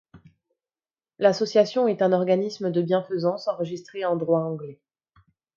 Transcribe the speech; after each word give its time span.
L'association 1.19 1.87
est 1.87 2.01
un 2.01 2.11
organisme 2.11 2.71
de 2.71 2.81
bienfaisance 2.81 3.47
enregistré 3.47 4.03
en 4.03 4.15
droit 4.15 4.39
anglais. 4.39 4.79